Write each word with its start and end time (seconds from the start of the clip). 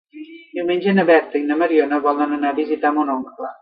Diumenge 0.59 0.95
na 0.95 1.05
Berta 1.11 1.43
i 1.43 1.47
na 1.51 1.59
Mariona 1.61 2.03
volen 2.09 2.37
anar 2.41 2.55
a 2.57 2.61
visitar 2.65 2.97
mon 3.01 3.19
oncle. 3.23 3.59